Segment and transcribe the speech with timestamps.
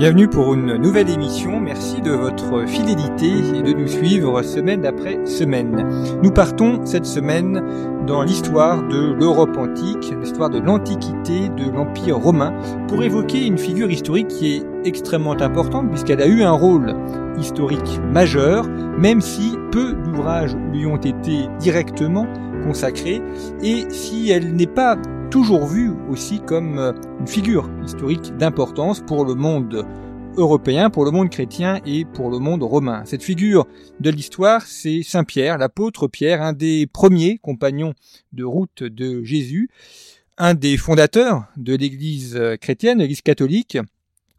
[0.00, 1.60] Bienvenue pour une nouvelle émission.
[1.60, 5.86] Merci de votre fidélité et de nous suivre semaine après semaine.
[6.22, 7.62] Nous partons cette semaine
[8.06, 12.54] dans l'histoire de l'Europe antique, l'histoire de l'Antiquité, de l'Empire romain,
[12.88, 16.94] pour évoquer une figure historique qui est extrêmement importante puisqu'elle a eu un rôle
[17.38, 22.26] historique majeur, même si peu d'ouvrages lui ont été directement
[22.64, 23.20] consacrés,
[23.62, 24.96] et si elle n'est pas
[25.30, 29.86] toujours vue aussi comme euh, une figure historique d'importance pour le monde
[30.36, 33.04] européen, pour le monde chrétien et pour le monde romain.
[33.04, 33.66] Cette figure
[34.00, 37.94] de l'histoire, c'est Saint Pierre, l'apôtre Pierre, un des premiers compagnons
[38.32, 39.70] de route de Jésus,
[40.36, 43.78] un des fondateurs de l'Église chrétienne, l'Église catholique,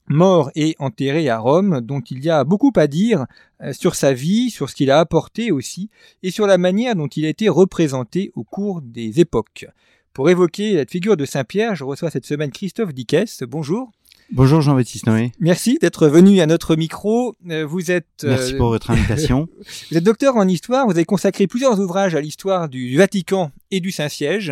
[0.07, 3.25] mort et enterré à Rome, dont il y a beaucoup à dire
[3.61, 5.89] euh, sur sa vie, sur ce qu'il a apporté aussi,
[6.21, 9.67] et sur la manière dont il a été représenté au cours des époques.
[10.13, 13.43] Pour évoquer la figure de Saint-Pierre, je reçois cette semaine Christophe Dickès.
[13.43, 13.91] Bonjour.
[14.33, 15.31] Bonjour Jean-Baptiste Noé.
[15.39, 17.33] Merci d'être venu à notre micro.
[17.49, 18.23] Euh, vous êtes.
[18.25, 19.47] Merci pour votre invitation.
[19.91, 20.85] vous êtes docteur en histoire.
[20.85, 24.51] Vous avez consacré plusieurs ouvrages à l'histoire du Vatican et du Saint-Siège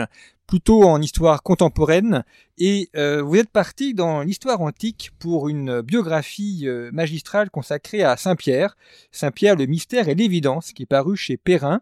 [0.50, 2.24] plutôt en histoire contemporaine,
[2.58, 8.18] et euh, vous êtes parti dans l'histoire antique pour une biographie euh, magistrale consacrée à
[8.18, 8.76] Saint-Pierre,
[9.12, 11.82] Saint-Pierre le mystère et l'évidence, qui est paru chez Perrin.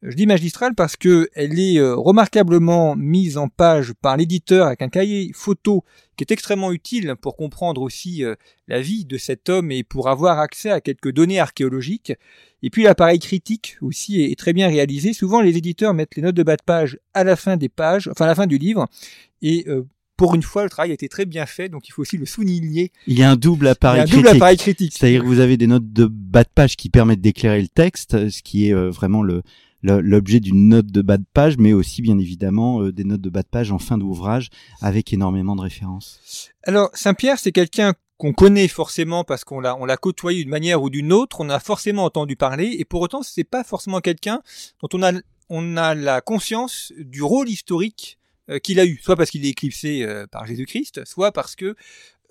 [0.00, 4.80] Je dis magistrale parce que elle est euh, remarquablement mise en page par l'éditeur avec
[4.80, 5.84] un cahier photo
[6.16, 8.24] qui est extrêmement utile pour comprendre aussi
[8.68, 12.12] la vie de cet homme et pour avoir accès à quelques données archéologiques.
[12.62, 15.12] Et puis l'appareil critique aussi est, très bien réalisé.
[15.12, 18.08] Souvent les éditeurs mettent les notes de bas de page à la fin des pages,
[18.08, 18.88] enfin à la fin du livre.
[19.42, 19.82] Et euh,
[20.16, 22.26] pour une fois, le travail a été très bien fait, donc il faut aussi le
[22.26, 22.90] souligner.
[23.06, 24.16] Il y a un double appareil, critique.
[24.16, 24.94] Double appareil critique.
[24.96, 28.30] C'est-à-dire que vous avez des notes de bas de page qui permettent d'éclairer le texte,
[28.30, 29.42] ce qui est euh, vraiment le,
[29.86, 33.30] l'objet d'une note de bas de page, mais aussi bien évidemment euh, des notes de
[33.30, 34.48] bas de page en fin d'ouvrage
[34.80, 36.50] avec énormément de références.
[36.64, 40.82] Alors Saint-Pierre, c'est quelqu'un qu'on connaît forcément parce qu'on l'a on l'a côtoyé d'une manière
[40.82, 44.40] ou d'une autre, on a forcément entendu parler et pour autant c'est pas forcément quelqu'un
[44.82, 45.12] dont on a
[45.48, 48.18] on a la conscience du rôle historique
[48.48, 51.74] euh, qu'il a eu, soit parce qu'il est éclipsé euh, par Jésus-Christ, soit parce que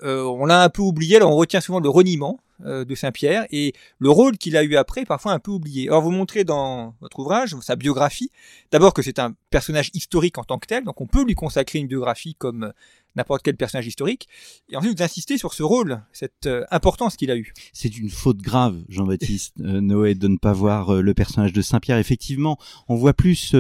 [0.03, 1.17] euh, on l'a un peu oublié.
[1.17, 5.03] Alors on retient souvent le reniement de Saint-Pierre et le rôle qu'il a eu après,
[5.03, 5.89] parfois un peu oublié.
[5.89, 8.31] Alors vous montrez dans votre ouvrage, sa biographie,
[8.71, 11.79] d'abord que c'est un personnage historique en tant que tel, donc on peut lui consacrer
[11.79, 12.71] une biographie comme
[13.15, 14.27] n'importe quel personnage historique.
[14.69, 17.53] Et ensuite, vous insistez sur ce rôle, cette euh, importance qu'il a eu.
[17.73, 21.61] C'est une faute grave, Jean-Baptiste euh, Noé, de ne pas voir euh, le personnage de
[21.61, 21.97] Saint-Pierre.
[21.97, 22.57] Effectivement,
[22.87, 23.55] on voit plus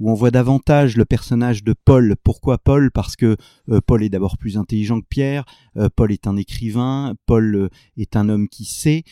[0.00, 2.16] où on voit davantage le personnage de Paul.
[2.22, 2.90] Pourquoi Paul?
[2.90, 3.36] Parce que
[3.70, 5.44] euh, Paul est d'abord plus intelligent que Pierre,
[5.76, 9.04] euh, Paul est un écrivain, Paul euh, est un homme qui sait,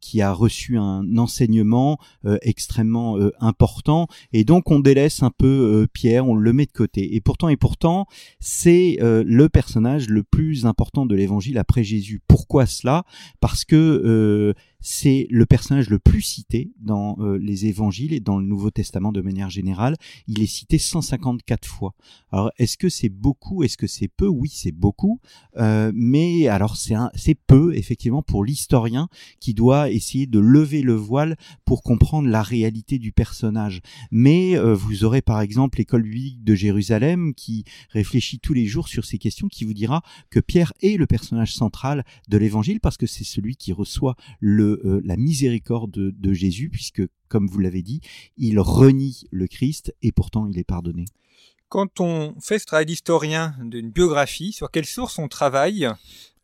[0.00, 1.98] qui a reçu un enseignement
[2.42, 7.16] extrêmement important, et donc on délaisse un peu Pierre, on le met de côté.
[7.16, 8.06] Et pourtant, et pourtant,
[8.38, 12.20] c'est le personnage le plus important de l'évangile après Jésus.
[12.28, 13.04] Pourquoi cela?
[13.40, 18.44] Parce que c'est le personnage le plus cité dans euh, les évangiles et dans le
[18.44, 19.96] Nouveau Testament de manière générale.
[20.26, 21.94] Il est cité 154 fois.
[22.32, 23.62] Alors, est-ce que c'est beaucoup?
[23.62, 24.26] Est-ce que c'est peu?
[24.26, 25.20] Oui, c'est beaucoup.
[25.56, 29.08] Euh, mais alors, c'est peu, effectivement, pour l'historien
[29.40, 33.80] qui doit essayer de lever le voile pour comprendre la réalité du personnage.
[34.10, 38.88] Mais euh, vous aurez, par exemple, l'école biblique de Jérusalem qui réfléchit tous les jours
[38.88, 42.96] sur ces questions, qui vous dira que Pierre est le personnage central de l'évangile parce
[42.96, 47.82] que c'est celui qui reçoit le euh, la miséricorde de, Jésus, puisque, comme vous l'avez
[47.82, 48.00] dit,
[48.36, 51.04] il renie le Christ et pourtant il est pardonné.
[51.68, 55.88] Quand on fait ce travail d'historien d'une biographie, sur quelle source on travaille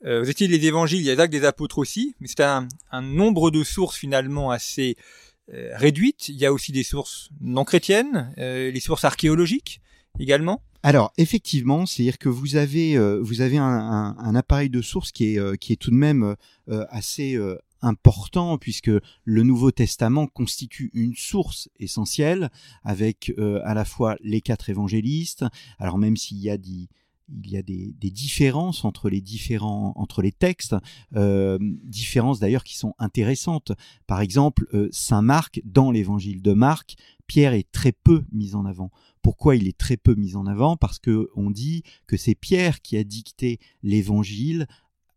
[0.05, 2.43] euh, Vous étiez les évangiles, il y a les actes des apôtres aussi, mais c'est
[2.43, 2.67] un,
[3.03, 4.97] nombre de sources finalement assez
[5.53, 6.29] euh, réduites.
[6.29, 9.81] Il y a aussi des sources non chrétiennes, les sources archéologiques
[10.19, 10.63] également.
[10.83, 15.73] Alors effectivement, c'est-à-dire que vous avez vous avez un, appareil de sources qui est qui
[15.73, 16.37] est tout de même
[16.69, 17.37] assez
[17.83, 18.91] important puisque
[19.25, 22.51] le Nouveau Testament constitue une source essentielle
[22.83, 25.45] avec euh, à la fois les quatre évangélistes.
[25.79, 26.89] Alors même s'il y a des
[28.11, 29.95] différences entre les différents
[30.39, 30.77] textes,
[31.17, 33.73] euh, différences d'ailleurs qui sont intéressantes.
[34.07, 36.97] Par exemple, euh, Saint Marc dans l'évangile de Marc,
[37.27, 38.91] Pierre est très peu mis en avant.
[39.23, 40.77] Pourquoi il est très peu mis en avant?
[40.77, 44.67] Parce que on dit que c'est Pierre qui a dicté l'évangile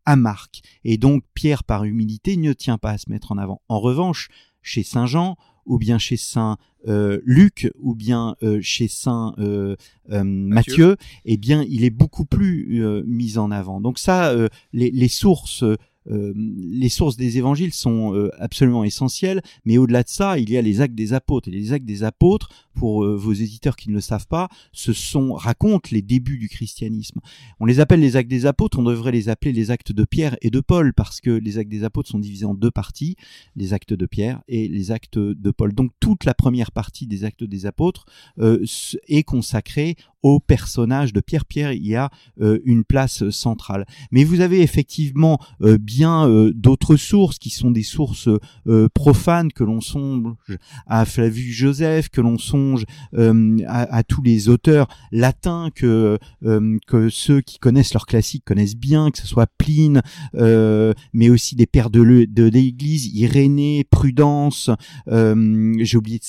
[0.05, 0.61] à Marc.
[0.83, 3.61] Et donc Pierre, par humilité, ne tient pas à se mettre en avant.
[3.67, 4.29] En revanche,
[4.61, 6.57] chez Saint Jean, ou bien chez Saint
[6.87, 9.75] euh, Luc, ou bien euh, chez Saint euh,
[10.09, 10.97] Matthieu.
[11.25, 13.81] eh bien, il est beaucoup plus mis en avant.
[13.81, 14.33] Donc ça,
[14.73, 15.63] les, les, sources
[16.09, 20.57] euh, les sources des évangiles sont euh, absolument essentielles, mais au-delà de ça, il y
[20.57, 21.47] a les actes des apôtres.
[21.47, 24.93] Et les actes des apôtres, pour euh, vos éditeurs qui ne le savent pas, ce
[24.93, 27.19] sont racontent les débuts du christianisme.
[27.59, 30.37] On les appelle les actes des apôtres, on devrait les appeler les actes de Pierre
[30.41, 33.15] et de Paul, parce que les actes des apôtres sont divisés en deux parties,
[33.55, 35.73] les actes de Pierre et les actes de Paul.
[35.73, 38.05] Donc toute la première partie des actes des apôtres
[38.37, 41.45] est consacrée au personnage de Pierre.
[41.45, 42.09] Pierre y a
[42.39, 43.85] une place centrale.
[44.11, 48.29] Mais vous avez effectivement bien euh, d'autres sources qui sont des sources
[48.67, 50.33] euh, profanes que l'on songe
[50.87, 52.85] à Flavius Joseph, que l'on songe
[53.15, 56.17] euh, à, tous les auteurs latins que
[56.87, 60.01] que ceux qui connaissent leurs classiques connaissent bien, que ce soit Pline,
[60.33, 64.69] mais aussi des pères de l'Église, Irénée, Prudence,
[65.07, 66.19] j'ai oublié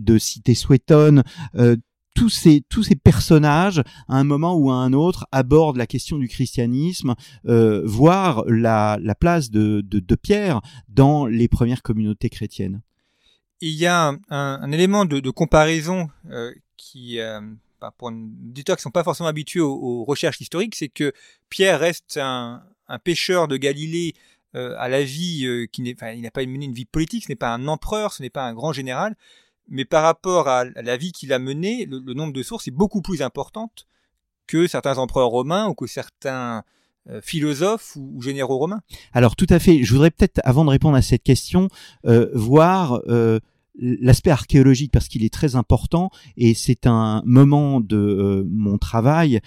[0.00, 1.22] de citer Suétone,
[2.14, 6.16] tous ces tous ces personnages à un moment ou à un autre abordent la question
[6.16, 7.14] du christianisme,
[7.46, 12.80] euh, voire la, la place de, de, Pierre dans les premières communautés chrétiennes.
[13.60, 17.40] Il y a un, élément de, comparaison euh, qui, euh,
[17.80, 18.18] bah, pour des
[18.50, 21.12] auditeurs qui ne sont pas forcément habitués aux, recherches historiques, c'est que
[21.48, 22.62] Pierre reste un,
[23.02, 24.14] pêcheur de Galilée
[24.52, 27.52] à la vie qui n'est, il n'a pas mené une vie politique, ce n'est pas
[27.52, 29.16] un empereur, ce n'est pas un grand général,
[29.68, 33.02] mais par rapport à la vie qu'il a menée, le, nombre de sources est beaucoup
[33.02, 33.86] plus importante
[34.46, 36.64] que certains empereurs romains ou que certains
[37.08, 38.80] euh, philosophes ou, généraux romains.
[39.12, 39.82] Alors tout à fait.
[39.82, 41.68] Je voudrais peut-être, avant de répondre à cette question,
[42.06, 43.40] euh, voir euh,
[43.78, 49.40] l'aspect archéologique parce qu'il est très important et c'est un moment de mon travail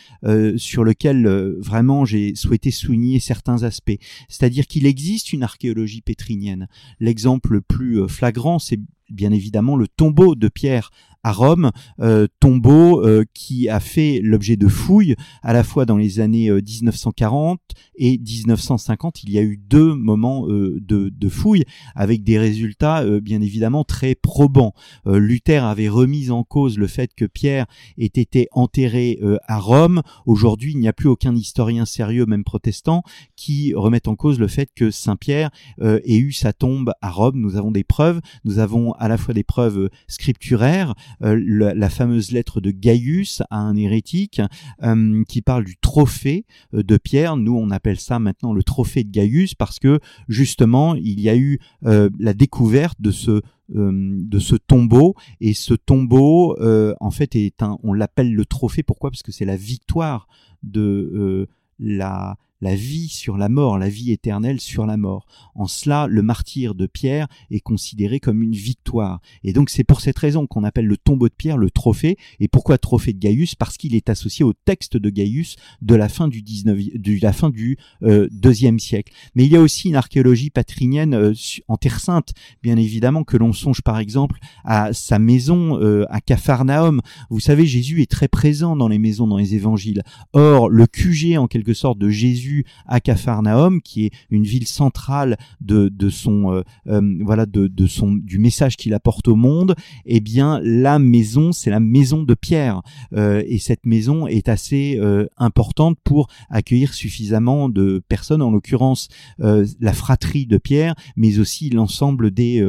[0.57, 1.25] sur lequel
[1.59, 3.97] vraiment j'ai souhaité souligner certains aspects.
[4.27, 6.67] C'est-à-dire qu'il existe une archéologie pétrinienne.
[6.99, 10.91] L'exemple le plus flagrant, c'est bien évidemment le tombeau de Pierre
[11.27, 15.97] à Rome, euh, tombeau euh, qui a fait l'objet de fouilles à la fois dans
[15.97, 19.23] les années 1940 euh, et 1950.
[19.23, 21.65] Il y a eu deux moments de, de fouilles
[21.95, 24.73] avec des résultats bien évidemment très probants.
[25.05, 27.65] Luther avait remis en cause le fait que Pierre
[27.97, 30.03] ait été enterré à Rome.
[30.27, 33.01] Aujourd'hui, il n'y a plus aucun historien sérieux, même protestant,
[33.35, 35.49] qui remette en cause le fait que Saint Pierre
[35.81, 37.39] ait eu sa tombe à Rome.
[37.39, 38.21] Nous avons des preuves.
[38.45, 41.41] Nous avons à la fois des preuves scripturaires, euh,
[41.75, 44.41] la, fameuse lettre de Gaius à un hérétique
[44.83, 47.37] euh, qui parle du trophée euh, de Pierre.
[47.37, 51.35] Nous, on appelle ça maintenant le trophée de Gaius parce que justement, il y a
[51.35, 55.15] eu la découverte de ce de ce tombeau.
[55.41, 56.55] Et ce tombeau
[56.99, 58.83] en fait est un on l'appelle le trophée.
[58.83, 59.11] Pourquoi?
[59.11, 60.27] Parce que c'est la victoire
[60.63, 61.47] de
[61.79, 65.25] la la vie sur la mort, la vie éternelle sur la mort.
[65.55, 69.21] En cela, le martyr de Pierre est considéré comme une victoire.
[69.43, 72.17] Et donc c'est pour cette raison qu'on appelle le tombeau de Pierre le trophée.
[72.39, 73.55] Et pourquoi trophée de Gaius?
[73.55, 78.27] Parce qu'il est associé au texte de Gaius de la fin du 19, de euh,
[78.31, 79.13] deuxième siècle.
[79.35, 81.33] Mais il y a aussi une archéologie patrinienne euh,
[81.67, 82.33] en Terre Sainte,
[82.63, 87.01] bien évidemment, que l'on songe par exemple à sa maison euh, à Capharnaüm.
[87.29, 90.03] Vous savez, Jésus est très présent dans les maisons, dans les évangiles.
[90.33, 92.46] Or, le QG en quelque sorte de Jésus
[92.85, 98.13] à Capharnaüm, qui est une ville centrale de, son euh, euh, voilà de, de, son
[98.13, 99.75] du message qu'il apporte au monde,
[100.05, 102.81] eh bien la maison, c'est la maison de Pierre,
[103.13, 104.99] euh, et cette maison est assez
[105.37, 109.07] importante pour accueillir suffisamment de personnes, en l'occurrence
[109.39, 112.65] la fratrie de Pierre, mais aussi l'ensemble des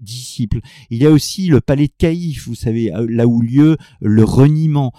[0.00, 0.60] disciples.
[0.90, 4.92] Il y a aussi le palais de Caïphe, vous savez, là où lieu le reniement.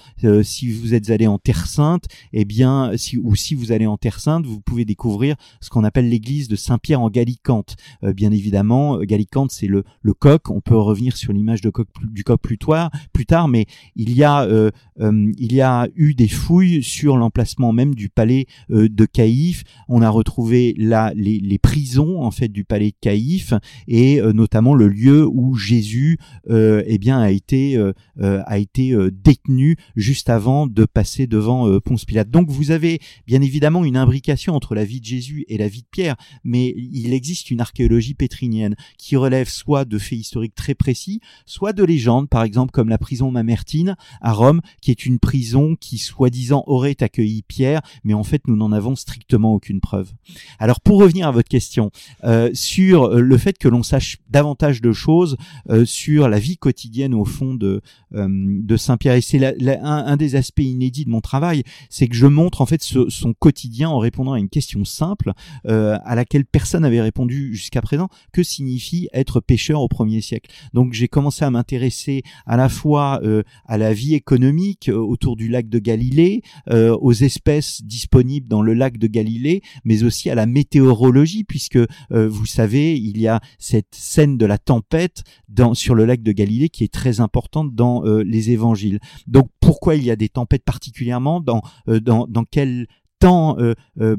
[0.44, 3.98] si vous êtes allé en Terre Sainte, eh bien, si, ou si vous allez en
[3.98, 7.76] Terre vous pouvez découvrir ce qu'on appelle l'église de Saint-Pierre en Gallicante.
[8.04, 9.84] Euh, bien évidemment, euh, Gallicante, c'est le,
[10.20, 10.50] coq.
[10.50, 13.66] On peut revenir sur l'image du coq plus tard, plus tard, mais
[13.96, 18.46] il y a euh, il y a eu des fouilles sur l'emplacement même du palais
[18.70, 19.64] de Caïphe.
[19.90, 23.54] On a retrouvé là les, prisons en fait du palais de Caïphe
[23.88, 30.86] et notamment le lieu où Jésus eh a été a été détenu juste avant de
[30.86, 32.30] passer devant Ponce Pilate.
[32.30, 34.13] Donc vous avez bien évidemment une imbrication
[34.50, 38.14] entre la vie de Jésus et la vie de Pierre, mais il existe une archéologie
[38.14, 42.90] pétrinienne qui relève soit de faits historiques très précis, soit de légendes, par exemple comme
[42.90, 48.14] la prison Mamertine à Rome, qui est une prison qui soi-disant aurait accueilli Pierre, mais
[48.14, 50.12] en fait nous n'en avons strictement aucune preuve.
[50.60, 51.92] Alors pour revenir à votre question
[52.24, 55.38] euh, sur euh, le fait que l'on sache davantage de choses
[55.70, 60.36] euh, sur la vie quotidienne au fond de, de Saint-Pierre, et c'est un, un, des
[60.36, 64.34] aspects inédits de mon travail, c'est que je montre en fait son quotidien en répondant
[64.34, 65.32] à une question simple
[65.66, 68.10] à laquelle personne n'avait répondu jusqu'à présent.
[68.32, 70.52] Que signifie être pêcheur au premier siècle?
[70.74, 73.22] Donc j'ai commencé à m'intéresser à la fois
[73.66, 78.98] à la vie économique autour du lac de Galilée, aux espèces disponibles dans le lac
[78.98, 81.88] de Galilée, mais aussi à la météorologie, puisque euh,
[82.30, 86.32] vous savez, il y a cette scène de la tempête dans, sur le lac de
[86.32, 89.00] Galilée qui est très importante dans euh, les évangiles.
[89.28, 91.40] Donc pourquoi il y a des tempêtes particulièrement?
[91.40, 92.88] Dans, euh, dans, dans quel
[93.24, 94.16] euh, euh,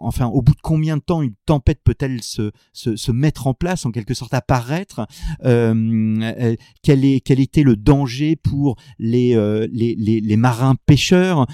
[0.00, 3.90] enfin, au bout de combien de temps une tempête peut-elle se, mettre en place, en
[3.90, 5.06] quelque sorte apparaître
[5.44, 9.36] euh, quel, était le danger pour les,
[10.36, 11.46] marins pêcheurs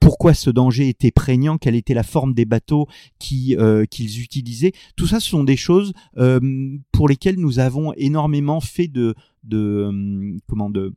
[0.00, 2.86] Pourquoi ce danger était prégnant Quelle était la forme des bateaux
[3.18, 3.56] qui,
[3.90, 4.72] qu'ils utilisaient.
[4.96, 5.92] Tout ça, ce sont des choses
[6.92, 10.94] pour lesquelles nous avons énormément fait de, de comment de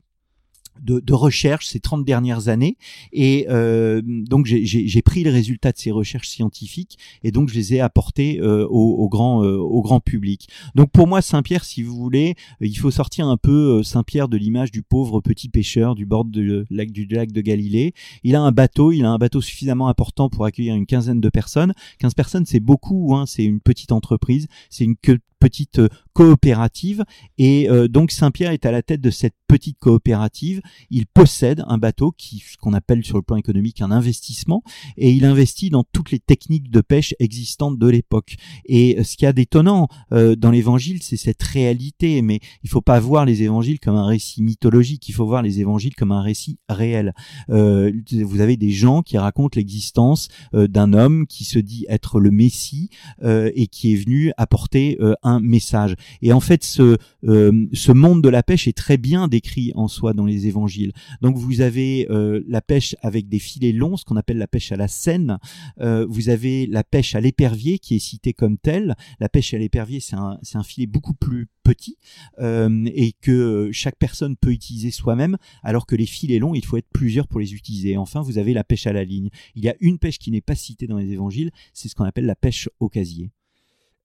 [0.82, 2.78] de, de recherche ces 30 dernières années
[3.12, 7.76] et euh, donc j'ai pris le résultat de ces recherches scientifiques et donc je les
[7.76, 10.50] ai apportés euh, au, au, grand euh, au grand public.
[10.76, 14.38] Donc pour moi Saint-Pierre si vous voulez, il faut sortir un peu euh, Saint-Pierre de
[14.38, 17.94] l'image du pauvre petit pêcheur du bord de lac du lac de Galilée.
[18.24, 21.30] Il a un bateau, il a un bateau suffisamment important pour accueillir une quinzaine de
[21.30, 21.74] personnes.
[22.00, 24.96] 15 personnes c'est beaucoup hein, c'est une petite entreprise, c'est une
[25.44, 27.04] petite euh, coopérative
[27.40, 30.62] et euh, donc Saint-Pierre est à la tête de cette petite coopérative.
[30.92, 34.64] Il possède un bateau qui, ce qu'on appelle sur le plan économique un investissement
[34.96, 38.36] et il investit dans toutes les techniques de pêche existantes de l'époque.
[38.66, 42.22] Et euh, ce qui est d'étonnant dans l'évangile, c'est cette réalité.
[42.22, 45.10] Mais il faut pas voir les évangiles comme un récit mythologique.
[45.10, 47.14] Il faut voir les évangiles comme un récit réel.
[47.48, 52.90] vous avez des gens qui racontent l'existence d'un homme qui se dit être le Messie
[53.24, 55.96] et qui est venu apporter un message.
[56.22, 59.88] Et en fait, ce, euh, ce monde de la pêche est très bien décrit en
[59.88, 60.94] soi dans les évangiles.
[61.22, 64.72] Donc vous avez euh, la pêche avec des filets longs, ce qu'on appelle la pêche
[64.72, 65.38] à la Seine.
[65.80, 68.96] Euh, vous avez la pêche à l'épervier qui est citée comme telle.
[69.20, 71.98] La pêche à l'épervier, c'est un, un filet beaucoup plus petit
[72.42, 76.90] et que chaque personne peut utiliser soi-même, alors que les filets longs, il faut être
[76.94, 77.96] plusieurs pour les utiliser.
[77.98, 79.30] enfin, vous avez la pêche à la ligne.
[79.56, 82.04] Il y a une pêche qui n'est pas citée dans les évangiles, c'est ce qu'on
[82.04, 83.32] appelle la pêche au casier.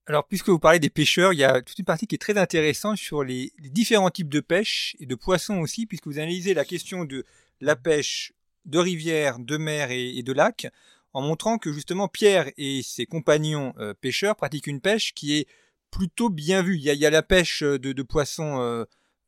[0.09, 2.35] Alors, puisque vous parlez des pêcheurs, il y a toute une partie qui est très
[2.35, 6.65] intéressante sur les, différents types de pêche et de poissons aussi, puisque vous analysez la
[6.65, 7.25] question de
[7.61, 8.33] la pêche
[8.65, 10.65] de rivière, de mer et, de lac,
[11.13, 15.47] en montrant que justement Pierre et ses compagnons euh, pêcheurs pratiquent une pêche qui est
[15.91, 16.77] plutôt bien vue.
[16.77, 18.85] Il y a, la pêche de, poissons euh,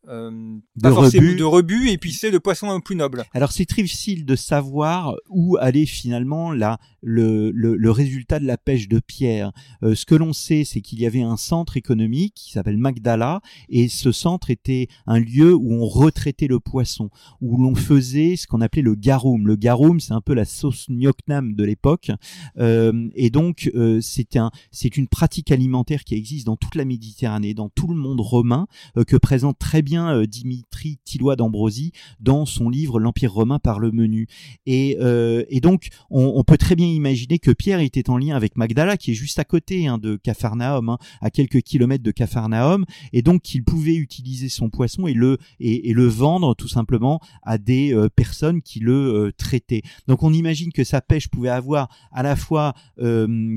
[0.08, 1.36] euh, de, rebut.
[1.36, 3.24] de rebut et puis c'est le poisson plus noble.
[3.34, 8.46] Alors c'est très difficile de savoir où aller finalement là le, le, le résultat de
[8.46, 9.51] la pêche de pierre.
[9.84, 13.41] Euh, ce que l'on sait c'est qu'il y avait un centre économique qui s'appelle Magdala
[13.70, 18.48] et ce centre était un lieu où on retraitait le poisson, où l'on faisait ce
[18.48, 19.46] qu'on appelait le garum.
[19.46, 22.10] Le garum c'est un peu la sauce gnocnam de l'époque
[22.58, 26.86] euh, et donc euh, c'est un c'est une pratique alimentaire qui existe dans toute la
[26.86, 28.65] Méditerranée, dans tout le monde romain
[29.08, 33.91] que présente très bien euh, Dimitri Tillois d'Ambrosie dans son livre L'Empire romain par le
[33.91, 34.27] menu.
[34.65, 38.57] Et, euh, et donc, on, peut très bien imaginer que Pierre était en lien avec
[38.57, 42.86] Magdala, qui est juste à côté hein, de Capharnaüm, hein, à quelques kilomètres de Capharnaüm,
[43.13, 47.57] et donc qu'il pouvait utiliser son poisson et le, et, le vendre tout simplement à
[47.57, 49.81] des euh, personnes qui le traitaient.
[50.07, 52.74] Donc on imagine que sa pêche pouvait avoir à la fois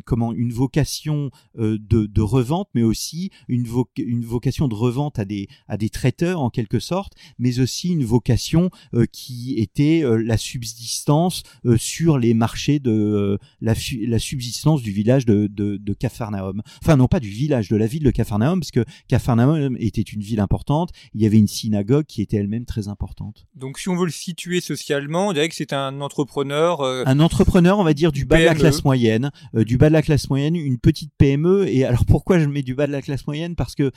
[0.04, 3.66] comment une vocation de, de, revente, mais aussi une,
[3.98, 8.04] une vocation de revente à des, à des traiteurs en quelque sorte, mais aussi une
[8.04, 13.74] vocation euh, qui était euh, la subsistance euh, sur les marchés de la,
[14.06, 16.62] la, subsistance du village de, de, de Capharnaüm.
[16.82, 20.22] Enfin non pas du village, de la ville de Capharnaüm, parce que Capharnaüm était une
[20.22, 23.46] ville importante, il y avait une synagogue qui était elle-même très importante.
[23.54, 26.82] Donc si on veut le situer socialement, on dirait que c'est un entrepreneur...
[26.82, 30.02] un entrepreneur, on va dire, du bas de la classe moyenne, du bas de la
[30.02, 33.26] classe moyenne, une petite PME, et alors pourquoi je mets du bas de la classe
[33.26, 33.56] moyenne?
[33.56, 33.90] Parce que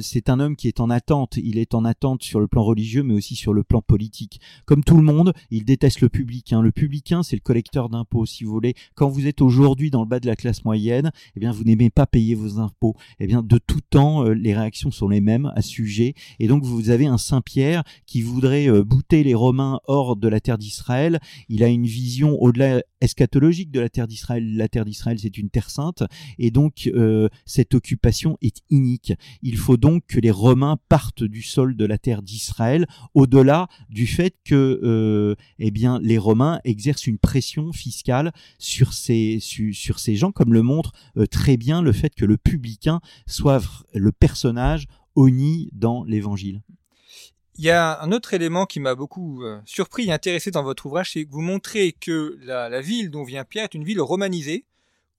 [0.00, 3.02] c'est un homme qui est en attente, il est en attente sur le plan religieux,
[3.02, 4.40] mais aussi sur le plan politique.
[4.64, 6.62] Comme tout le monde, il déteste le publicain.
[6.62, 8.74] Le publicain, c'est le collecteur d'impôts, si vous voulez.
[8.94, 11.90] Quand vous êtes aujourd'hui dans le bas de la classe moyenne, eh bien, vous n'aimez
[11.90, 12.96] pas payer vos impôts.
[13.18, 16.14] Eh bien, de tout temps, euh, les réactions sont les mêmes à ce sujet.
[16.38, 20.40] Et donc, vous avez un Saint-Pierre qui voudrait euh, bouter les Romains hors de la
[20.40, 21.20] terre d'Israël.
[21.48, 24.56] Il a une vision au-delà eschatologique de la terre d'Israël.
[24.56, 26.02] La terre d'Israël, c'est une terre sainte,
[26.38, 29.12] et donc euh, cette occupation est inique.
[29.42, 34.06] Il faut donc que les Romains partent du sol de la terre d'Israël, au-delà du
[34.06, 40.16] fait que, euh, eh bien, les Romains exercent une pression fiscale sur ces sur ces
[40.16, 43.62] gens, comme le montre euh, très bien le fait que le publicain soit
[43.94, 46.62] le personnage honni dans l'Évangile.
[47.56, 50.86] Il y a un autre élément qui m'a beaucoup euh, surpris et intéressé dans votre
[50.86, 54.64] ouvrage, c'est que vous montrez que la, ville dont vient Pierre est une ville romanisée,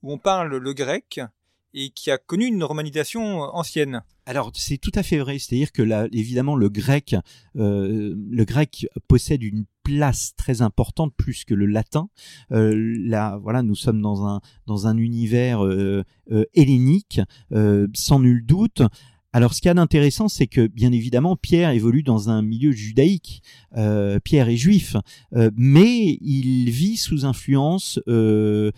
[0.02, 1.22] où on parle le grec,
[1.74, 4.04] et qui a connu une romanisation ancienne.
[4.26, 5.84] Alors c'est tout à fait vrai, c'est-à-dire que
[6.16, 7.16] évidemment le grec,
[7.56, 12.10] euh, le grec possède une place très importante plus que le latin.
[12.52, 16.04] Euh, là, voilà, nous sommes dans un dans un univers euh,
[16.54, 17.20] hellénique,
[17.94, 18.84] sans nul doute.
[19.34, 22.74] Alors, ce qu'il y a d'intéressant, c'est que, bien évidemment, Pierre évolue dans un milieu
[22.74, 23.42] judaïque.
[23.78, 24.98] Euh, Pierre est juif,
[25.34, 28.72] euh, mais il vit sous influence euh,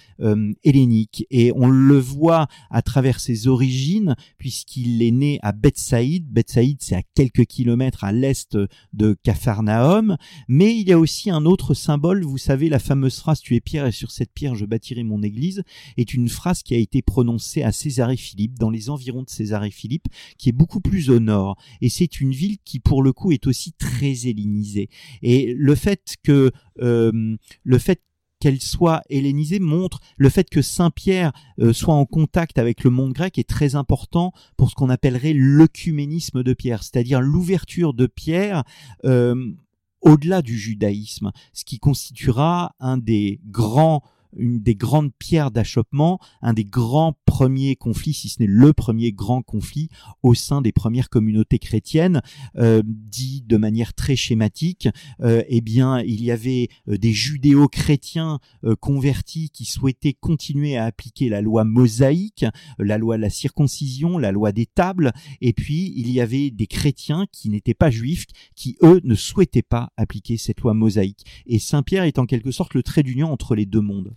[0.64, 1.26] hellénique.
[1.32, 6.28] Et on le voit à travers ses origines, puisqu'il est né à Bethsaïd.
[6.32, 8.56] Bethsaïd, c'est à quelques kilomètres à l'est
[8.94, 10.18] de Capharnaüm.
[10.48, 12.24] Mais il y a aussi un autre symbole.
[12.24, 15.24] Vous savez, la fameuse phrase «Tu es Pierre et sur cette pierre je bâtirai mon
[15.24, 15.64] église»
[15.98, 20.08] est une phrase qui a été prononcée à Césarée-Philippe, dans les environs de Césarée-Philippe,
[20.44, 21.58] qui est beaucoup plus au nord.
[21.80, 24.90] Et c'est une ville qui, pour le coup, est aussi très hellénisée.
[25.22, 28.02] Et le fait que euh, le fait
[28.42, 31.32] qu'elle soit hellénisée montre le fait que Saint-Pierre
[31.62, 35.32] euh, soit en contact avec le monde grec est très important pour ce qu'on appellerait
[35.34, 38.66] l'œcuménisme de Pierre, c'est-à-dire l'ouverture de Pierre
[39.06, 39.54] euh,
[40.02, 44.04] au-delà du judaïsme, ce qui constituera un des grands
[44.38, 49.12] une des grandes pierres d'achoppement, un des grands premiers conflits, si ce n'est le premier
[49.12, 49.90] grand conflit
[50.22, 52.22] au sein des premières communautés chrétiennes,
[52.58, 54.88] euh, dit de manière très schématique,
[55.22, 58.40] euh, eh bien, il y avait euh, des judéo-chrétiens
[58.80, 62.46] convertis qui souhaitaient continuer à appliquer la loi mosaïque,
[62.80, 65.12] la loi de la circoncision, la loi des tables,
[65.42, 68.26] et puis il y avait des chrétiens qui n'étaient pas juifs,
[68.56, 71.26] qui eux ne souhaitaient pas appliquer cette loi mosaïque.
[71.46, 74.14] Et Saint Pierre est en quelque sorte le trait d'union entre les deux mondes.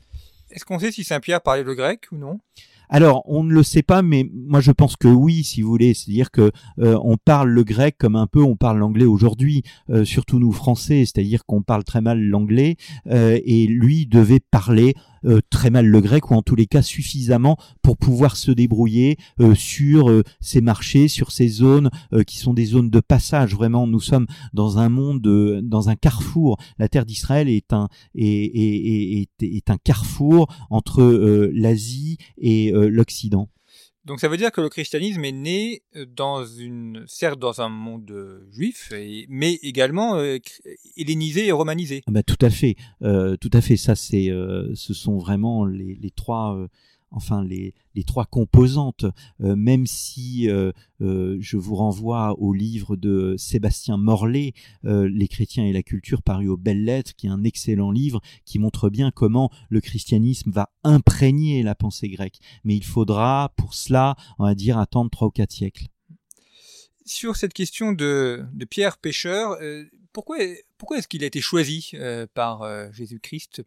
[0.51, 2.41] Est-ce qu'on sait si Saint-Pierre parlait le grec ou non?
[2.89, 5.95] Alors, on ne le sait pas, mais moi je pense que oui, si vous voulez.
[5.95, 10.05] C'est-à-dire que euh, on parle le grec comme un peu on parle l'anglais aujourd'hui, euh,
[10.05, 11.05] surtout nous Français.
[11.05, 12.77] C'est-à-dire qu'on parle très mal l'anglais,
[13.09, 14.95] euh, et lui devait parler
[15.51, 19.17] très mal le grec ou en tous les cas suffisamment pour pouvoir se débrouiller
[19.55, 21.91] sur ces marchés, sur ces zones
[22.29, 23.53] qui sont des zones de passage.
[23.53, 25.23] Vraiment, nous sommes dans un monde,
[25.65, 26.59] dans un carrefour.
[26.79, 31.03] La terre d'Israël est un est, est, est, un carrefour entre
[31.53, 33.49] l'Asie et l'Occident.
[34.07, 37.69] Donc ça veut dire que le christianisme est né euh, dans une, certes dans un
[37.69, 38.93] monde euh, juif,
[39.29, 40.39] mais également euh,
[40.97, 42.05] hellénisé et romanisé.
[42.07, 43.77] Ah bah, tout à fait, tout à fait.
[43.77, 44.31] Ça c'est,
[44.75, 46.69] ce sont vraiment les, les trois
[47.11, 47.75] enfin les,
[48.07, 49.07] trois composantes,
[49.41, 54.53] euh, même si euh, euh, je vous renvoie au livre de Sébastien Morlet,
[54.85, 58.59] Les chrétiens et la culture, paru aux Belles Lettres, qui est un excellent livre qui
[58.59, 62.39] montre bien comment le christianisme va imprégner la pensée grecque.
[62.65, 65.87] Mais il faudra pour cela, on va dire, attendre trois ou quatre siècles.
[67.05, 69.59] Sur cette question de, Pierre pêcheur,
[70.13, 71.93] pourquoi est-ce qu'il a été choisi
[72.35, 73.63] par Jésus-Christ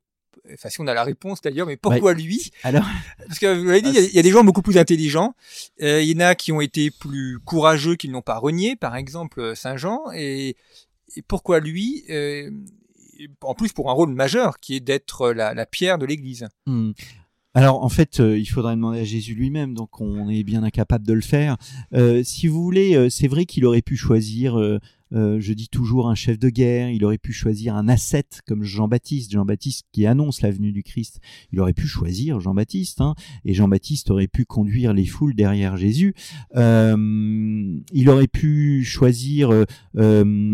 [0.53, 2.51] Enfin, si on a la réponse d'ailleurs, mais pourquoi lui?
[2.63, 2.85] Alors,
[3.27, 5.35] parce que vous l'avez dit, il y, a des gens beaucoup plus intelligents.
[5.81, 8.75] Euh, il y en a qui ont été plus courageux, qui ne l'ont pas renié,
[8.75, 10.03] par exemple Saint Jean.
[10.15, 10.55] Et,
[11.27, 12.03] pourquoi lui?
[12.09, 12.51] Euh,
[13.41, 16.47] En plus, pour un rôle majeur, qui est d'être la, pierre de l'Église.
[16.65, 16.91] Hmm.
[17.55, 21.05] Alors en fait, euh, il faudrait demander à Jésus lui-même, donc on est bien incapable
[21.05, 21.57] de le faire.
[22.23, 24.55] si vous voulez, c'est vrai qu'il aurait pu choisir
[25.13, 28.63] euh, je dis toujours un chef de guerre, il aurait pu choisir un ascète comme
[28.63, 31.19] Jean-Baptiste, Jean-Baptiste qui annonce la venue du Christ,
[31.51, 36.13] il aurait pu choisir Jean-Baptiste, hein, et Jean-Baptiste aurait pu conduire les foules derrière Jésus.
[36.55, 39.65] Euh, il aurait pu choisir euh,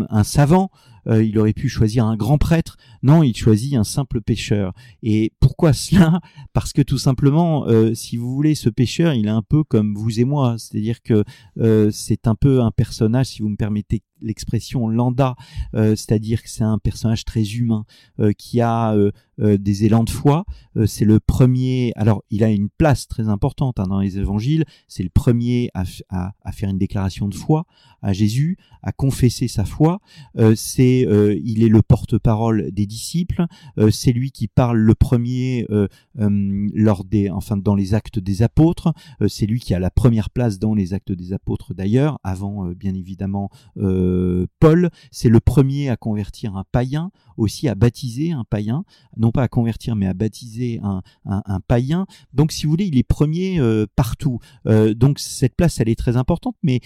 [0.08, 0.70] un savant,
[1.08, 2.76] il aurait pu choisir un grand prêtre.
[3.04, 4.72] Non, il choisit un simple pêcheur.
[5.04, 6.20] Et pourquoi cela?
[6.52, 7.64] Parce que tout simplement,
[7.94, 10.56] si vous voulez, ce pêcheur, il est un peu comme vous et moi.
[10.58, 11.22] C'est-à-dire que
[11.92, 15.36] c'est un peu un personnage, si vous me permettez l'expression lambda,
[15.74, 17.84] euh, c'est-à-dire que c'est un personnage très humain
[18.20, 18.94] euh, qui a
[19.40, 20.44] euh, des élans de foi.
[20.86, 21.92] c'est le premier.
[21.96, 24.64] Alors, il a une place très importante hein, dans les évangiles.
[24.88, 25.84] C'est le premier à,
[26.52, 27.64] faire une déclaration de foi
[28.02, 30.00] à Jésus, à confesser sa foi.
[30.54, 31.06] c'est,
[31.42, 33.46] il est le porte-parole des disciples.
[33.90, 35.66] c'est lui qui parle le premier
[36.14, 38.92] lors des, enfin, dans les actes des apôtres.
[39.28, 42.94] c'est lui qui a la première place dans les actes des apôtres d'ailleurs, avant bien
[42.94, 43.50] évidemment.
[43.78, 48.84] Euh, Paul, c'est le premier à convertir un païen, aussi à baptiser un païen.
[49.26, 52.06] Non pas à convertir, mais à baptiser un, un, païen.
[52.32, 53.60] Donc, si vous voulez, il est premier
[53.96, 54.38] partout.
[54.64, 56.80] donc, cette place, elle est très importante, mais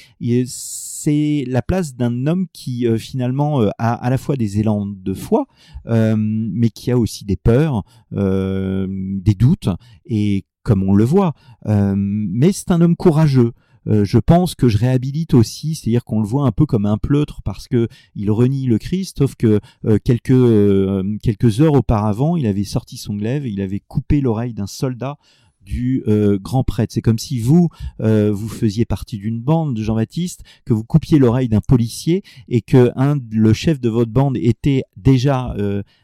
[0.47, 5.47] c'est la place d'un homme qui finalement a à la fois des élans de foi,
[5.87, 9.69] mais qui a aussi des peurs, des doutes,
[10.07, 11.35] et comme on le voit.
[11.67, 13.53] mais c'est un homme courageux.
[13.87, 16.99] Euh, je pense que je réhabilite aussi, c'est-à-dire qu'on le voit un peu comme un
[16.99, 22.37] pleutre parce que il renie le Christ, sauf que euh, quelques euh, quelques heures auparavant,
[22.37, 25.17] il avait sorti son glaive, et il avait coupé l'oreille d'un soldat
[25.63, 26.03] du
[26.41, 26.93] grand prêtre.
[26.93, 27.69] C'est comme si vous,
[28.01, 32.91] vous faisiez partie d'une bande de Jean-Baptiste, que vous coupiez l'oreille d'un policier et que
[33.31, 35.55] le chef de votre bande était déjà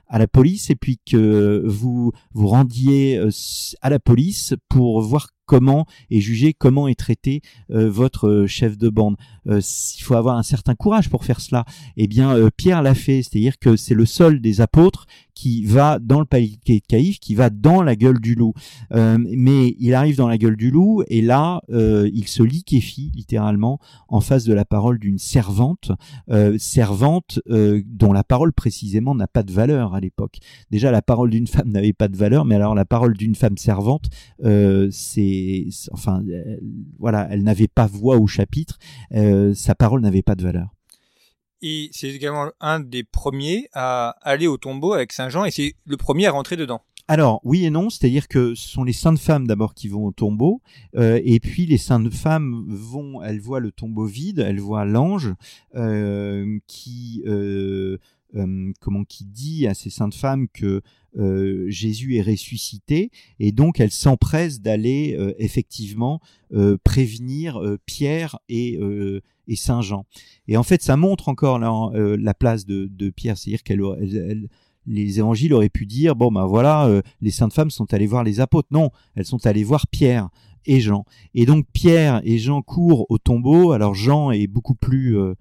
[0.07, 3.21] à la police et puis que vous vous rendiez
[3.81, 8.77] à la police pour voir comment est jugé, comment est traité euh, votre euh, chef
[8.77, 9.17] de bande.
[9.49, 11.65] Euh, il faut avoir un certain courage pour faire cela.
[11.97, 16.19] Eh bien, Pierre l'a fait, c'est-à-dire que c'est le seul des apôtres qui va dans
[16.19, 18.55] le palier de Caïphe, qui va dans la gueule du loup.
[18.91, 23.79] mais il arrive dans la gueule du loup et là, il se liquéfie littéralement
[24.09, 25.93] en face de la parole d'une servante,
[26.57, 30.39] servante dont la parole précisément n'a pas de valeur à l'époque.
[30.71, 33.59] Déjà, la parole d'une femme n'avait pas de valeur, mais alors la parole d'une femme
[33.59, 34.09] servante,
[34.43, 35.36] c'est
[35.93, 36.23] enfin,
[36.99, 38.79] voilà, elle n'avait pas voix au chapitre,
[39.13, 40.71] euh, sa parole n'avait pas de valeur.
[41.63, 45.75] Et c'est également un des premiers à aller au tombeau avec Saint Jean, et c'est
[45.85, 46.83] le premier à rentrer dedans.
[47.09, 50.13] Alors oui et non, c'est-à-dire que ce sont les saintes femmes d'abord qui vont au
[50.13, 50.61] tombeau,
[50.97, 55.33] euh, et puis les saintes femmes vont, elles voient le tombeau vide, elles voient l'ange
[55.77, 57.23] euh, qui
[58.81, 60.83] comment qui dit à ces saintes femmes que
[61.19, 63.11] euh, Jésus est ressuscité
[63.41, 66.21] et donc elle s'empresse d'aller euh, effectivement
[66.53, 68.79] euh, prévenir Pierre et,
[69.55, 70.05] Saint Jean.
[70.49, 74.49] Et en fait, ça montre encore la, place de, Pierre, c'est-à-dire qu'elle
[74.89, 78.41] les évangiles auraient pu dire bon ben voilà les saintes femmes sont allées voir les
[78.41, 78.69] apôtres.
[78.71, 80.29] Non elles sont allées voir Pierre
[80.67, 81.05] et Jean.
[81.35, 83.73] Et donc Pierre et Jean courent au tombeau.
[83.73, 85.35] Alors Jean est beaucoup plus euh,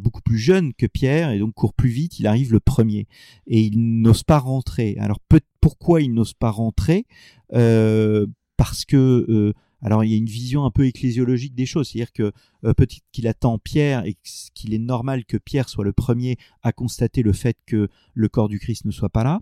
[0.00, 3.06] beaucoup plus jeune que Pierre et donc court plus vite, il arrive le premier
[3.46, 4.96] et il n'ose pas rentrer.
[4.98, 5.18] Alors
[5.60, 7.06] pourquoi il n'ose pas rentrer?
[7.52, 9.52] Euh, Parce que euh,
[9.84, 12.30] alors il y a une vision un peu ecclésiologique des choses, c'est-à-dire que
[12.62, 14.16] peut-être qu'il attend Pierre et
[14.54, 18.48] qu'il est normal que Pierre soit le premier à constater le fait que le corps
[18.48, 19.40] du Christ ne soit pas là,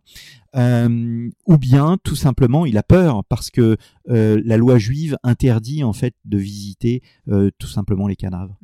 [1.46, 3.76] ou bien tout simplement il a peur parce que
[4.06, 7.02] la loi juive interdit en fait de visiter
[7.58, 8.58] tout simplement les cadavres.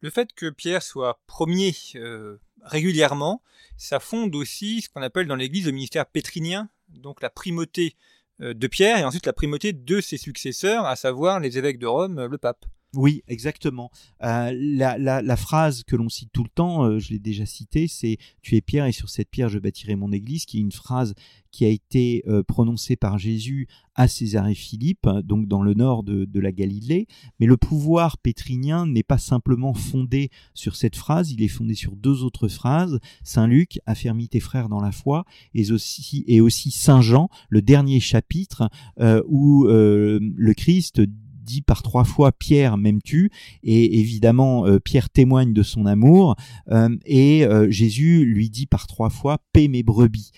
[0.00, 3.42] Le fait que Pierre soit premier euh, régulièrement,
[3.76, 7.96] ça fonde aussi ce qu'on appelle dans l'Église le ministère pétrinien, donc la primauté
[8.40, 11.86] euh, de Pierre et ensuite la primauté de ses successeurs, à savoir les évêques de
[11.86, 12.64] Rome, le pape.
[12.96, 13.92] Oui, exactement.
[14.24, 18.18] Euh, la, phrase que l'on cite tout le temps, euh, je l'ai déjà citée, c'est
[18.42, 21.14] Tu es pierre et sur cette pierre je bâtirai mon église, qui est une phrase
[21.52, 26.24] qui a été euh, prononcée par Jésus à Césarée Philippe, donc dans le nord de,
[26.24, 27.06] de la Galilée.
[27.38, 31.94] Mais le pouvoir pétrinien n'est pas simplement fondé sur cette phrase, il est fondé sur
[31.94, 32.98] deux autres phrases.
[33.22, 35.24] Saint Luc, affermis tes frères dans la foi,
[35.54, 38.68] et aussi, et aussi Saint Jean, le dernier chapitre,
[39.26, 41.29] où le Christ dit
[41.60, 43.30] par trois fois Pierre m'aimes-tu?
[43.62, 46.36] Et évidemment euh, Pierre témoigne de son amour
[46.70, 50.30] euh, et euh, Jésus lui dit par trois fois paix mes brebis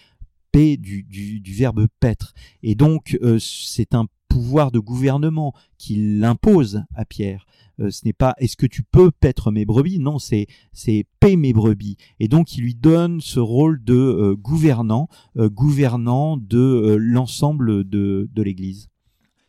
[0.51, 2.35] paix du, verbe paître.
[2.63, 7.47] Et donc c'est un pouvoir de gouvernement qui l'impose à Pierre.
[7.79, 9.99] Ce n'est pas est-ce que tu peux paître mes brebis?
[9.99, 11.97] Non c'est c'est paix mes brebis.
[12.21, 18.92] Et donc il lui donne ce rôle de gouvernant gouvernant de l'ensemble de, de l'Église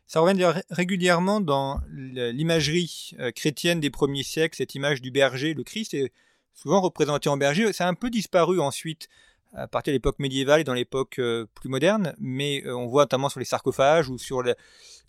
[0.07, 5.63] ça revient régulièrement dans l'imagerie euh, chrétienne des premiers siècles, cette image du berger, le
[5.63, 6.11] Christ est
[6.53, 7.71] souvent représenté en berger.
[7.73, 9.07] Ça a un peu disparu ensuite
[9.53, 13.03] à partir de l'époque médiévale et dans l'époque euh, plus moderne, mais euh, on voit
[13.03, 14.43] notamment sur les sarcophages ou sur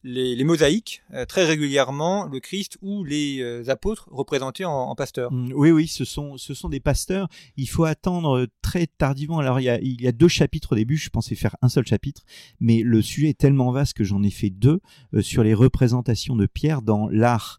[0.04, 5.32] les, mosaïques euh, très régulièrement le Christ ou les apôtres représentés en, pasteurs.
[5.32, 7.28] Mmh, oui, oui, ce sont, ce sont des pasteurs.
[7.56, 9.38] Il faut attendre très tardivement.
[9.38, 12.22] Alors il y, a, deux chapitres au début, je pensais faire un seul chapitre,
[12.60, 14.80] mais le sujet est tellement vaste que j'en ai fait deux
[15.20, 17.58] sur les représentations de Pierre dans l'art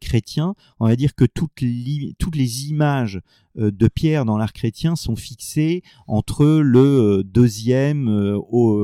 [0.00, 0.54] chrétien.
[0.78, 3.20] On va dire que toutes les, toutes les images
[3.58, 8.76] euh, de Pierre dans l'art chrétien sont fixés entre le euh, deuxième euh, au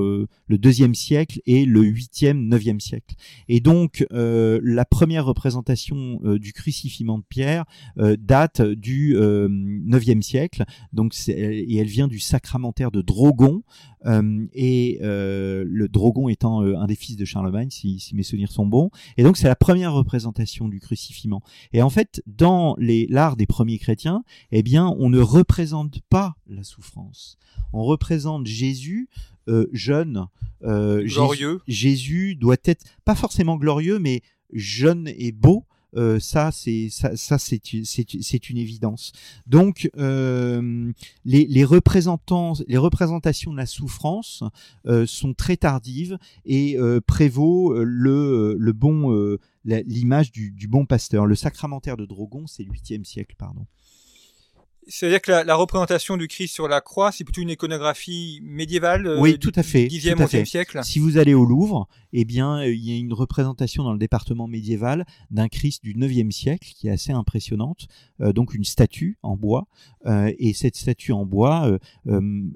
[0.47, 3.02] le deuxième siècle et le huitième neuvième siècle.
[3.49, 7.65] Et donc la première représentation du crucifiement de Pierre
[7.97, 10.65] date du neuvième siècle.
[10.93, 13.63] Donc et elle vient du sacramentaire de Drogon
[14.05, 18.91] et le Drogon étant un des fils de Charlemagne si, mes souvenirs sont bons.
[19.17, 21.43] Et donc c'est la première représentation du crucifiement.
[21.73, 26.65] Et en fait dans l'art des premiers chrétiens, eh bien, on ne représente pas la
[26.65, 27.39] souffrance.
[27.73, 29.32] On représente Jésus euh,
[29.73, 30.27] jeune.
[30.65, 31.61] Euh, glorieux.
[31.67, 35.65] Jésus, doit être pas forcément glorieux, mais jeune et beau.
[35.95, 39.13] Euh, ça, c'est ça, ça c'est c'est une évidence.
[39.47, 40.91] Donc, euh,
[41.27, 44.43] les, les représentants, les représentations de la souffrance
[44.87, 51.27] euh, sont très tardives et euh, prévaut le le bon l'image du, du, bon pasteur.
[51.27, 53.67] Le sacramentaire de Drogon, c'est 8e siècle, pardon.
[54.89, 59.21] C'est-à-dire que la, représentation du Christ sur la croix, c'est plutôt une iconographie médiévale euh,
[59.21, 60.81] oui, tout à fait, 10e, 11e siècle?
[60.83, 63.99] Si vous allez au Louvre, eh bien, euh, il y a une représentation dans le
[63.99, 67.87] département médiéval d'un Christ du 9e siècle qui est assez impressionnante,
[68.21, 69.67] euh, donc une statue en bois.
[70.07, 71.79] et cette statue en bois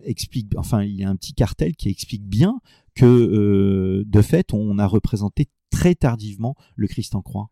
[0.05, 2.61] explique, enfin, il y a un petit cartel qui explique bien
[2.95, 7.51] que, de fait, on a représenté très tardivement le Christ en croix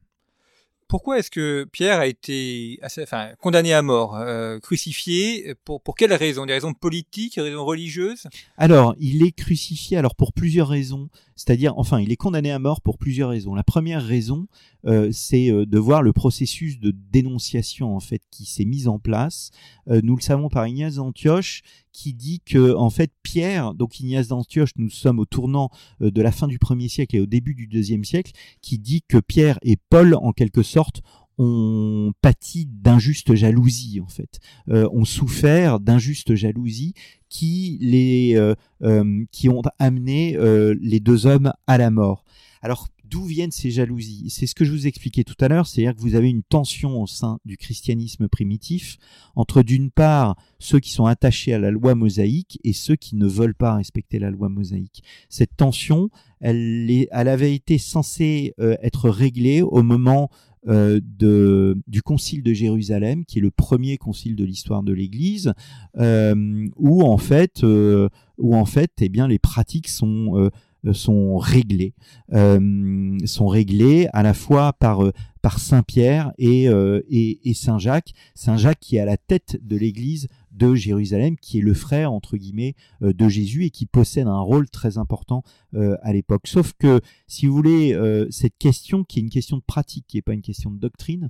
[0.94, 6.12] pourquoi est-ce que Pierre a été enfin, condamné à mort, euh, crucifié pour, pour quelles
[6.12, 6.46] raisons?
[6.46, 8.28] Des raisons politiques, des raisons religieuses?
[8.56, 11.08] Alors, il est crucifié alors pour plusieurs raisons.
[11.36, 13.56] C'est-à-dire, enfin, il est condamné à mort pour plusieurs raisons.
[13.56, 14.46] La première raison,
[14.86, 19.00] euh, c'est euh, de voir le processus de dénonciation en fait qui s'est mis en
[19.00, 19.50] place.
[19.88, 21.62] Euh, nous le savons par Ignace d'Antioche,
[21.94, 26.32] qui dit que en fait Pierre, donc Ignace d'Antioche, nous sommes au tournant de la
[26.32, 29.76] fin du premier siècle et au début du deuxième siècle, qui dit que Pierre et
[29.88, 31.02] Paul, en quelque sorte,
[31.38, 36.94] ont pâti d'injuste jalousie en fait, euh, ont souffert d'injuste jalousie
[37.28, 40.36] qui les euh, euh, qui ont amené
[40.80, 42.24] les deux hommes à la mort.
[42.62, 44.30] Alors d'où viennent ces jalousies?
[44.30, 47.00] C'est ce que je vous expliquais tout à l'heure, c'est-à-dire que vous avez une tension
[47.02, 48.96] au sein du christianisme primitif
[49.36, 53.26] entre d'une part ceux qui sont attachés à la loi mosaïque et ceux qui ne
[53.26, 55.02] veulent pas respecter la loi mosaïque.
[55.28, 60.30] Cette tension, elle, avait été censée être réglée au moment
[60.66, 65.52] euh, de, du concile de Jérusalem, qui est le premier concile de l'histoire de l'Église,
[65.98, 70.48] euh, où en fait, euh, où en fait, eh bien, les pratiques sont euh,
[70.92, 71.94] sont réglées,
[72.32, 75.02] euh, sont réglées à la fois par
[75.42, 76.64] par Saint Pierre et,
[77.10, 78.14] et, Saint Jacques.
[78.34, 82.12] Saint Jacques qui est à la tête de l'Église de Jérusalem, qui est le frère,
[82.12, 85.42] entre guillemets, euh, de Jésus et qui possède un rôle très important
[85.74, 86.46] euh, à l'époque.
[86.46, 90.16] Sauf que, si vous voulez, euh, cette question, qui est une question de pratique, qui
[90.16, 91.28] n'est pas une question de doctrine,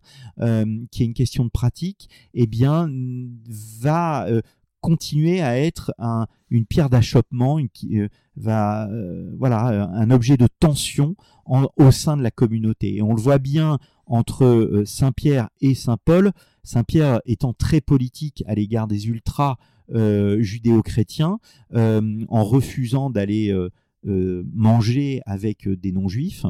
[0.90, 2.90] qui est une question de pratique, eh bien,
[3.81, 4.27] va
[4.85, 7.99] continuer à être un, une pierre d'achoppement, qui
[8.37, 8.88] va
[9.38, 11.16] voilà un objet de tension
[11.77, 12.97] au sein de la communauté.
[12.97, 16.33] Et on le voit bien entre Saint Pierre et Saint Paul.
[16.62, 19.57] Saint-Pierre étant très politique à l'égard des ultras
[19.94, 21.38] euh, judéo-chrétiens,
[21.75, 23.70] euh, en refusant d'aller euh,
[24.53, 26.47] manger avec des non-juifs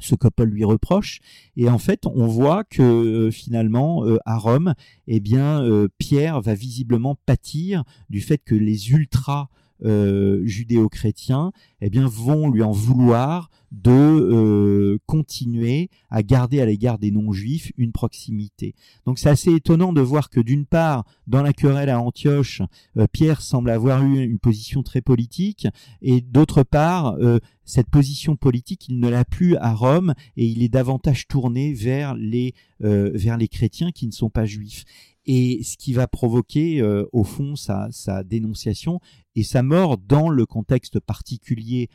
[0.00, 1.20] ce que Paul lui reproche.
[1.56, 4.74] Et en fait, on voit que finalement, à Rome,
[5.06, 5.64] eh bien,
[5.98, 9.48] Pierre va visiblement pâtir du fait que les ultras
[9.84, 16.98] euh, judéo-chrétiens eh bien, vont lui en vouloir de euh, continuer à garder à l'égard
[16.98, 18.74] des non-juifs une proximité.
[19.06, 22.62] Donc c'est assez étonnant de voir que d'une part, dans la querelle à Antioche,
[22.96, 25.68] euh, Pierre semble avoir eu une position très politique,
[26.02, 27.16] et d'autre part,
[27.64, 32.14] cette position politique, il ne l'a plus à Rome, et il est davantage tourné vers
[32.14, 34.84] les, vers les chrétiens qui ne sont pas juifs
[35.32, 37.88] et ce qui va provoquer au fond sa,
[38.24, 39.00] dénonciation
[39.36, 41.88] et sa mort dans le contexte particulier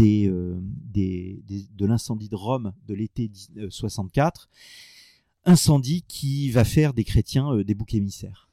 [0.00, 0.58] euh,
[0.92, 3.30] de l'incendie de Rome de l'été
[3.68, 8.48] 64, euh, incendie qui va faire des chrétiens euh, des boucs émissaires.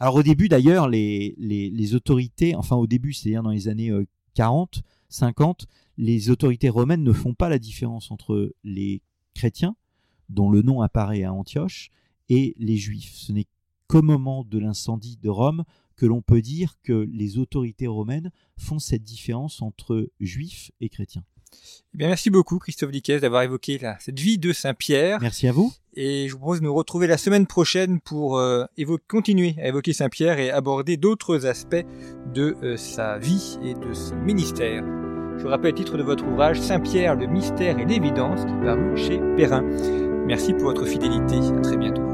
[0.00, 3.92] Alors au début d'ailleurs, les, autorités, enfin au début, c'est-à-dire dans les années
[4.32, 5.66] 40, 50,
[5.98, 9.02] les autorités romaines ne font pas la différence entre les
[9.34, 9.76] chrétiens,
[10.30, 11.90] dont le nom apparaît à Antioche,
[12.30, 13.12] et les juifs.
[13.88, 15.64] Qu'au moment de l'incendie de Rome
[15.96, 21.24] que l'on peut dire que les autorités romaines font cette différence entre juifs et chrétiens.
[21.94, 25.18] Eh bien, merci beaucoup Christophe Dickès d'avoir évoqué cette vie de Saint-Pierre.
[25.20, 25.72] Merci à vous.
[25.94, 28.64] Et je vous propose de nous retrouver la semaine prochaine pour euh,
[29.08, 31.84] continuer à évoquer Saint-Pierre et aborder d'autres aspects
[32.34, 34.82] de euh, sa vie et de son ministère.
[35.38, 38.64] Je vous rappelle le titre de votre ouvrage Saint-Pierre, le mystère et l'évidence qui est
[38.64, 39.62] paru chez Perrin.
[40.26, 41.36] Merci pour votre fidélité.
[41.36, 42.13] À très bientôt.